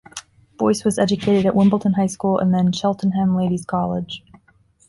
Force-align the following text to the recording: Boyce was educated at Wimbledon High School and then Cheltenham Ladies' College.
Boyce 0.57 0.83
was 0.83 0.97
educated 0.97 1.45
at 1.45 1.53
Wimbledon 1.55 1.93
High 1.93 2.07
School 2.07 2.39
and 2.39 2.51
then 2.51 2.71
Cheltenham 2.73 3.37
Ladies' 3.37 3.65
College. 3.67 4.23